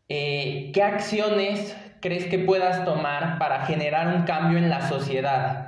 [0.07, 5.67] eh, ¿qué acciones crees que puedas tomar para generar un cambio en la sociedad?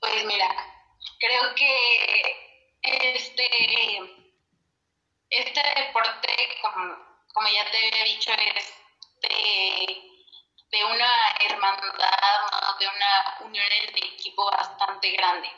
[0.00, 0.48] Pues mira,
[1.18, 3.42] creo que este,
[5.30, 6.28] este deporte,
[6.62, 6.96] como,
[7.34, 8.74] como ya te había dicho, es
[9.22, 10.11] de,
[10.84, 15.48] una hermandad, de una unión de equipo bastante grande.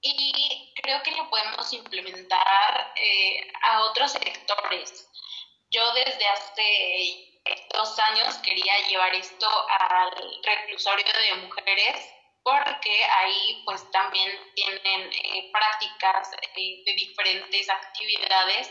[0.00, 5.08] Y creo que lo podemos implementar eh, a otros sectores.
[5.70, 7.34] Yo desde hace
[7.72, 10.10] dos años quería llevar esto al
[10.42, 18.70] reclusorio de mujeres porque ahí pues también tienen eh, prácticas eh, de diferentes actividades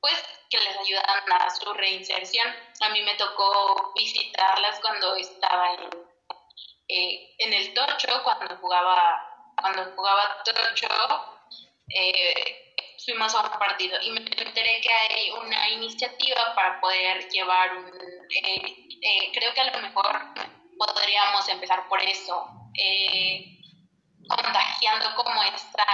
[0.00, 0.14] pues
[0.48, 2.46] que les ayudan a su reinserción.
[2.80, 5.90] A mí me tocó visitarlas cuando estaba en,
[6.88, 10.88] eh, en el tocho, cuando jugaba, cuando jugaba tocho,
[13.04, 17.90] fuimos a un partido y me enteré que hay una iniciativa para poder llevar un,
[19.32, 20.20] creo que a lo mejor
[20.78, 23.58] podríamos empezar por eso, eh,
[24.28, 25.84] contagiando como esta,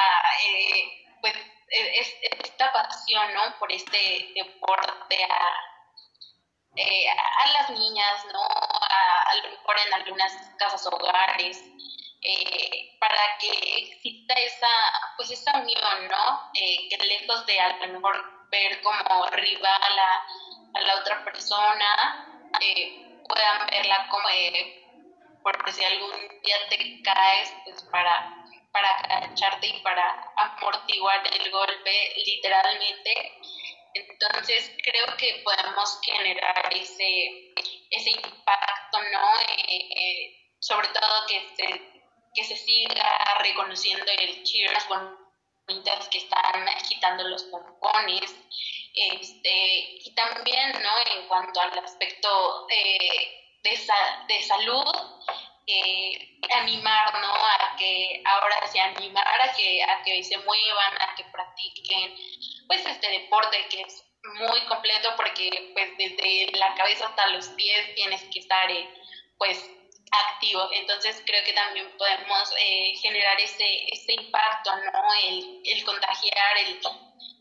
[0.46, 1.34] eh, pues,
[1.68, 3.58] esta pasión, ¿no?
[3.58, 5.54] Por este deporte a,
[6.76, 8.42] eh, a las niñas, ¿no?
[8.42, 11.62] A, lo mejor en algunas casas hogares,
[12.98, 14.68] para que exista esa,
[15.16, 16.50] pues esa unión, ¿no?
[16.54, 22.26] que lejos de a lo mejor ver como rival a, a la otra persona,
[23.28, 24.28] puedan verla como
[25.42, 26.10] porque si algún
[26.42, 28.35] día te caes, pues para,
[28.76, 33.38] para agacharte y para amortiguar el golpe literalmente.
[33.94, 37.54] Entonces creo que podemos generar ese,
[38.10, 39.40] impacto, ¿no?
[39.40, 42.02] Eh, eh, sobre todo que se,
[42.34, 48.34] que se siga reconociendo el cheers bonitas que están agitando los pompones.
[48.94, 51.18] Este, y también, ¿no?
[51.18, 53.72] En cuanto al aspecto de,
[54.28, 54.84] de salud,
[55.66, 57.32] eh, animar, ¿no?
[57.34, 62.14] A que ahora se animar a que, a que se muevan, a que practiquen,
[62.66, 64.04] pues este deporte que es
[64.40, 68.88] muy completo porque pues desde la cabeza hasta los pies tienes que estar eh,
[69.38, 69.70] pues
[70.10, 70.68] activo.
[70.72, 75.02] Entonces creo que también podemos eh, generar ese, ese impacto, ¿no?
[75.28, 76.78] El, el contagiar, el,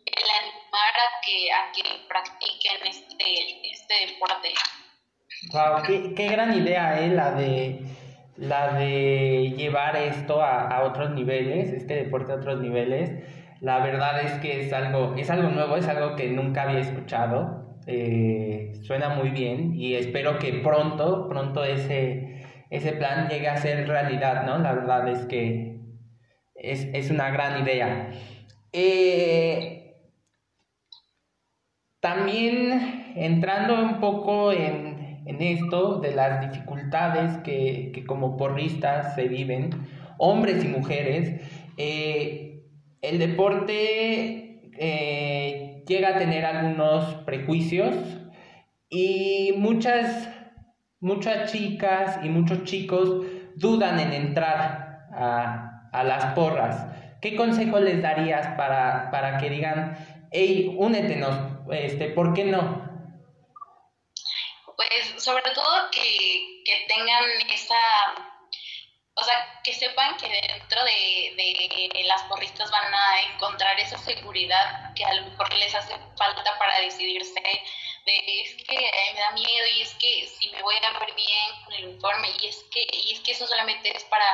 [0.05, 4.53] el animar a que, a que practiquen este, este deporte.
[5.51, 7.79] Wow, qué, qué gran idea, eh, la de
[8.37, 13.11] la de llevar esto a, otros niveles, este deporte a otros niveles.
[13.61, 17.77] La verdad es que es algo, es algo nuevo, es algo que nunca había escuchado.
[17.87, 23.87] Eh, suena muy bien y espero que pronto, pronto ese, ese plan llegue a ser
[23.87, 24.57] realidad, ¿no?
[24.57, 25.79] La verdad es que
[26.55, 28.09] es, es una gran idea.
[28.73, 29.75] Eh,
[31.99, 34.94] también entrando un poco en,
[35.25, 39.71] esto de las dificultades que, como porristas se viven,
[40.17, 41.41] hombres y mujeres,
[41.77, 42.63] eh,
[43.01, 47.95] el deporte eh, llega a tener algunos prejuicios
[48.89, 50.29] y muchas,
[50.99, 56.87] muchas chicas y muchos chicos dudan en entrar a, a las porras.
[57.21, 59.97] ¿Qué consejo les darías para, para que digan,
[60.31, 61.35] hey, únetenos,
[61.71, 62.84] este, ¿por qué no?
[64.75, 67.75] Pues sobre todo que, que tengan esa
[69.17, 74.93] o sea, que sepan que dentro de, de, las porristas van a encontrar esa seguridad
[74.93, 77.41] que a lo mejor les hace falta para decidirse
[78.05, 81.63] de es que me da miedo y es que si me voy a ver bien
[81.63, 84.25] con el uniforme y es que y es que eso solamente es para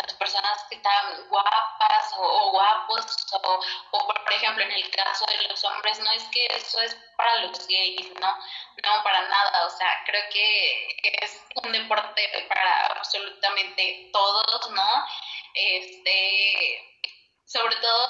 [0.00, 3.60] las personas que están guapas o, guapos o,
[3.90, 7.38] o, por ejemplo en el caso de los hombres no es que eso es para
[7.38, 8.38] los gays no
[8.84, 15.06] no para nada o sea creo que es un deporte para absolutamente todos no
[15.54, 17.02] este
[17.46, 18.08] sobre todo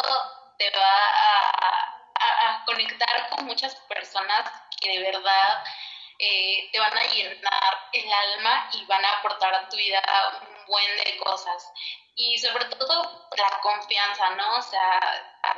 [0.58, 1.97] te va a
[2.42, 5.64] a, conectar con muchas personas que de verdad
[6.18, 10.02] eh, te van a llenar el alma y van a aportar a tu vida
[10.40, 11.72] un buen de cosas.
[12.14, 14.56] Y sobre todo la confianza, ¿no?
[14.56, 15.00] O sea,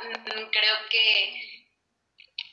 [0.03, 1.65] mm, creo que,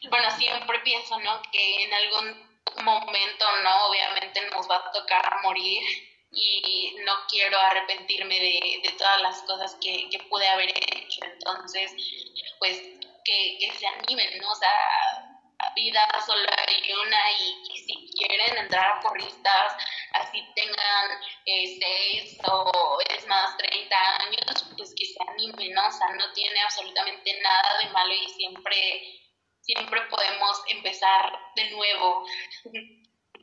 [0.09, 1.43] bueno, siempre pienso, ¿no?
[1.53, 2.49] Que en algún
[2.83, 3.87] momento, ¿no?
[3.87, 5.83] Obviamente nos va a tocar morir
[6.31, 11.25] y no quiero arrepentirme de, de todas las cosas que, que pude haber hecho.
[11.25, 11.93] Entonces,
[12.59, 12.81] pues
[13.29, 14.51] que, se animen, ¿no?
[14.51, 14.71] O sea,
[15.75, 19.77] vida solo hay una y, si quieren entrar a porristas,
[20.13, 21.07] así tengan
[21.47, 25.87] eh, seis o es más 30 años, pues que se animen, ¿no?
[25.87, 28.77] O sea, no tiene absolutamente nada de malo y siempre,
[29.61, 32.25] siempre podemos empezar de nuevo.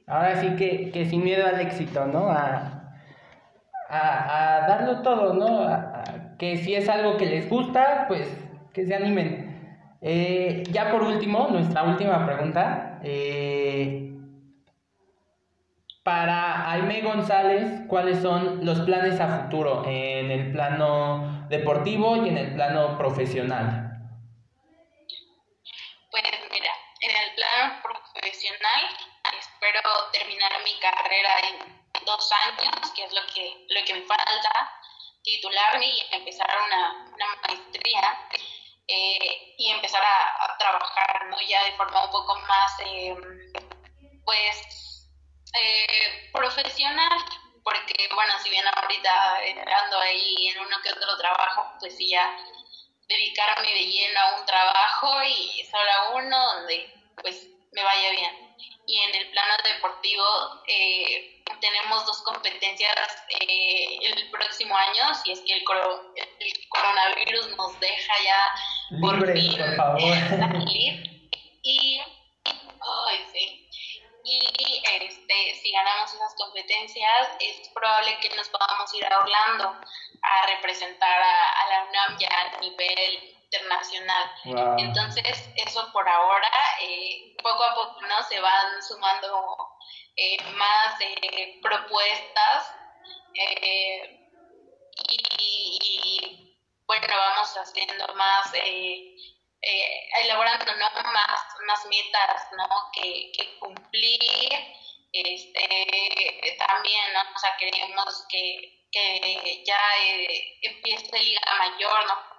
[0.07, 2.29] Ahora sí que, que sin miedo al éxito, ¿no?
[2.29, 2.81] A,
[3.89, 6.05] a, darlo todo, ¿no?
[6.37, 8.27] que si es algo que les gusta, pues
[8.73, 9.44] que se animen.
[10.07, 12.99] Eh, ya por último, nuestra última pregunta.
[13.03, 14.13] Eh,
[16.03, 22.37] para Aime González, ¿cuáles son los planes a futuro en el plano deportivo y en
[22.37, 23.97] el plano profesional?
[26.11, 28.81] Pues mira, en el plano profesional
[29.39, 34.51] espero terminar mi carrera en dos años, que es lo que, lo que me falta,
[35.23, 38.01] titularme y empezar una, una maestría
[38.87, 43.15] eh, y empezar a, trabajar ya de forma un poco más, eh,
[44.23, 45.09] pues,
[45.61, 47.19] eh, profesional,
[47.63, 49.37] porque, bueno, si bien ahorita
[49.83, 52.35] ando ahí en uno que otro trabajo, pues sí, ya
[53.07, 58.44] dedicarme de lleno a un trabajo y solo a uno donde, pues, me vaya bien.
[58.87, 60.23] Y en el plano deportivo,
[60.67, 62.95] eh, tenemos dos competencias
[63.29, 71.29] eh, el próximo año, si es que el, coronavirus nos deja ya por fin salir.
[71.63, 71.99] Y,
[74.23, 79.69] y este, si ganamos esas competencias, es probable que nos podamos ir a Orlando
[80.21, 84.31] a representar a, la UNAM ya a nivel internacional.
[84.77, 86.49] Entonces, eso por ahora,
[86.81, 88.23] eh, poco a poco ¿no?
[88.23, 89.77] se van sumando
[90.15, 92.73] eh, más eh, propuestas
[93.33, 94.29] eh,
[95.09, 98.51] y, bueno, vamos haciendo más,
[100.21, 101.11] elaborando ¿no?
[101.11, 102.67] más, más metas ¿no?
[102.93, 104.75] que, que cumplir.
[105.17, 107.21] Este, también, ¿no?
[107.33, 109.79] o sea, queremos que, que ya
[110.61, 112.35] empiece Liga Mayor, ¿no?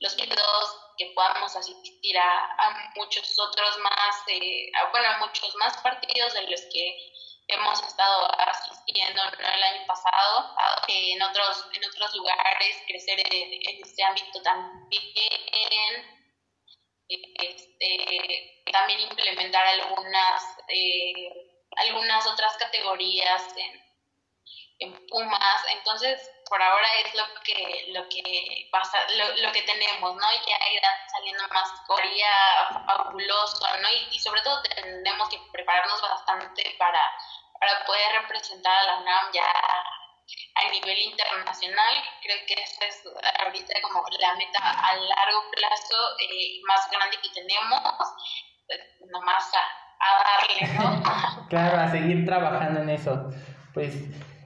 [0.00, 6.34] Los títulos que podamos asistir a, muchos otros más, eh, bueno, a muchos más partidos
[6.34, 7.12] de los que
[7.48, 10.54] hemos estado asistiendo el año pasado,
[10.88, 16.20] en otros, en otros lugares, crecer en, este ámbito también,
[17.08, 21.30] este, también implementar algunas, eh,
[21.76, 23.88] algunas otras categorías en,
[24.80, 30.26] en Pumas, entonces por ahora es lo que lo que pasa, lo, que tenemos, ¿no?
[30.46, 33.88] Ya irán saliendo más corea fabuloso, ¿no?
[34.10, 37.00] Y, sobre todo tenemos que prepararnos bastante para,
[37.60, 39.52] para poder representar a la UNAM ya
[40.54, 41.94] a nivel internacional.
[42.22, 43.02] Creo que esa es
[43.40, 47.82] ahorita como la meta a largo plazo eh, más grande que tenemos,
[48.66, 48.80] pues
[49.10, 51.46] nomás a, a darle, ¿no?
[51.48, 53.30] claro, a seguir trabajando en eso.
[53.74, 53.94] Pues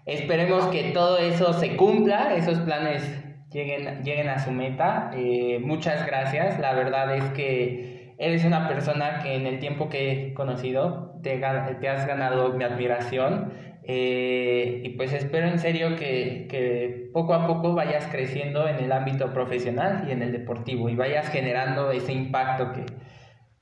[0.06, 3.02] esperemos que todo eso se cumpla, esos planes
[3.50, 5.10] lleguen, lleguen a su meta.
[5.14, 10.12] Eh, muchas gracias, la verdad es que eres una persona que en el tiempo que
[10.12, 13.52] he conocido te, has ganado mi admiración
[13.84, 18.92] eh, y pues espero en serio que, que, poco a poco vayas creciendo en el
[18.92, 22.86] ámbito profesional y en el deportivo y vayas generando ese impacto que,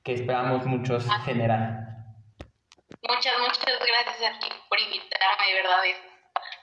[0.05, 1.87] que esperamos muchos generar.
[3.09, 6.10] Muchas, muchas gracias a ti por invitarme, de verdad.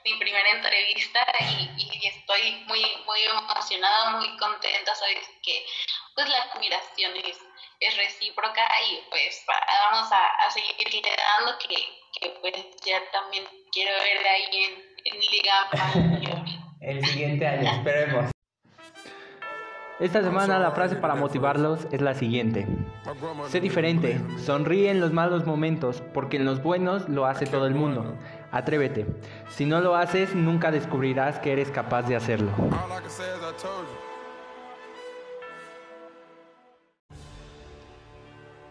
[0.07, 4.95] Mi primera entrevista y, y, estoy muy, muy emocionada, muy contenta.
[4.95, 5.65] Sabes que
[6.15, 7.37] pues la admiración es,
[7.81, 9.43] es recíproca y pues
[9.91, 11.75] vamos a, a seguir dando que
[12.19, 12.53] que pues
[12.85, 18.31] ya también quiero ver ahí en, en Liga El siguiente año, esperemos.
[19.99, 22.67] Esta semana la frase para motivarlos es la siguiente.
[23.47, 27.73] Sé diferente, sonríe en los malos momentos, porque en los buenos lo hace todo el
[27.73, 28.15] mundo.
[28.51, 29.05] Atrévete.
[29.49, 32.51] Si no lo haces, nunca descubrirás que eres capaz de hacerlo.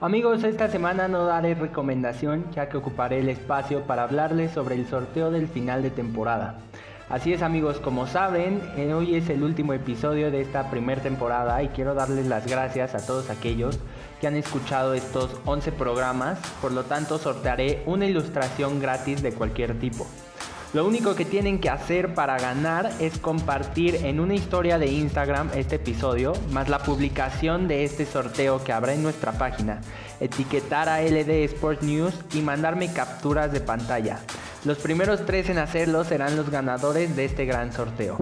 [0.01, 4.87] Amigos, esta semana no daré recomendación ya que ocuparé el espacio para hablarles sobre el
[4.87, 6.59] sorteo del final de temporada.
[7.09, 11.63] Así es amigos, como saben, eh, hoy es el último episodio de esta primera temporada
[11.63, 13.79] y quiero darles las gracias a todos aquellos
[14.21, 19.79] que han escuchado estos 11 programas, por lo tanto sortearé una ilustración gratis de cualquier
[19.79, 20.07] tipo.
[20.73, 25.51] Lo único que tienen que hacer para ganar es compartir en una historia de Instagram
[25.55, 29.81] este episodio, más la publicación de este sorteo que habrá en nuestra página,
[30.21, 34.19] etiquetar a LD Sport News y mandarme capturas de pantalla.
[34.65, 38.19] Los primeros tres en hacerlo serán los ganadores de este gran sorteo.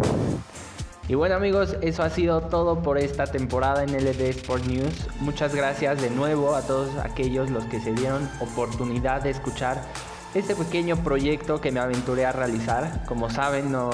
[1.06, 5.06] Y bueno amigos, eso ha sido todo por esta temporada en LD Sport News.
[5.20, 9.82] Muchas gracias de nuevo a todos aquellos los que se dieron oportunidad de escuchar
[10.34, 13.04] este pequeño proyecto que me aventuré a realizar.
[13.04, 13.90] Como saben, no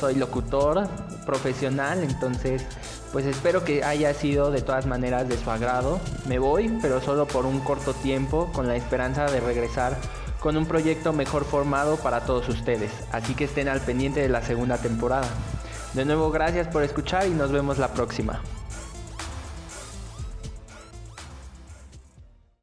[0.00, 0.88] soy locutor
[1.26, 2.64] profesional, entonces
[3.12, 6.00] pues espero que haya sido de todas maneras de su agrado.
[6.26, 9.98] Me voy, pero solo por un corto tiempo, con la esperanza de regresar
[10.40, 12.90] con un proyecto mejor formado para todos ustedes.
[13.12, 15.28] Así que estén al pendiente de la segunda temporada.
[15.94, 18.40] De nuevo, gracias por escuchar y nos vemos la próxima.